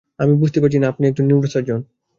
[0.19, 1.79] আমি বুঝতে পারছি আপনি একজন নিউরোসার্জন।